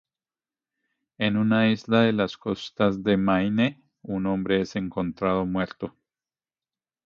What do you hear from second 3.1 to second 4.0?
Maine,